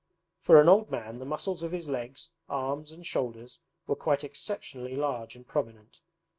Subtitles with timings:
[0.39, 4.95] For an old man, the muscles of his legs, arms, and shoulders were quite exceptionally
[4.95, 6.01] large and prominent.